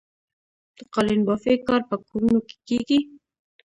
[0.77, 2.99] د قالینبافۍ کار په کورونو کې کیږي؟